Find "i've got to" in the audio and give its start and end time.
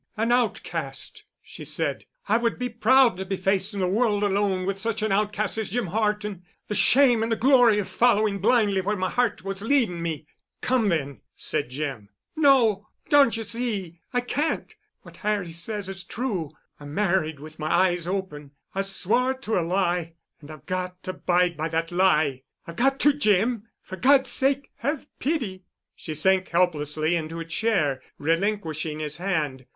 20.49-21.11, 22.65-23.13